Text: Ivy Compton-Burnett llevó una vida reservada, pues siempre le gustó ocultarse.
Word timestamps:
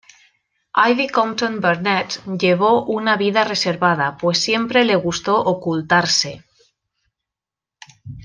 Ivy 0.89 1.09
Compton-Burnett 1.11 2.23
llevó 2.39 2.85
una 2.87 3.17
vida 3.17 3.43
reservada, 3.43 4.17
pues 4.17 4.39
siempre 4.39 4.83
le 4.83 4.95
gustó 4.95 5.39
ocultarse. 5.39 6.43